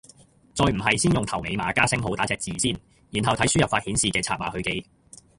[0.55, 2.71] 再唔係先用頭尾碼加星號打隻字先，
[3.11, 4.83] 然後睇輸入法顯示嘅拆碼去記